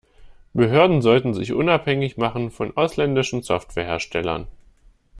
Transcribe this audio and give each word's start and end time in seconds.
Behörden 0.55 1.03
sollten 1.03 1.35
sich 1.35 1.53
unabhängig 1.53 2.17
machen 2.17 2.49
von 2.49 2.75
ausländischen 2.75 3.43
Software-Herstellern. 3.43 4.47